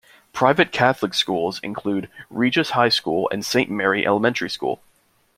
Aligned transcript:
Private 0.33 0.71
Catholic 0.71 1.13
schools 1.13 1.59
include 1.61 2.09
Regis 2.31 2.71
High 2.71 2.89
School 2.89 3.29
and 3.31 3.45
Saint 3.45 3.69
Mary 3.69 4.03
Elementary 4.03 4.49
School. 4.49 4.81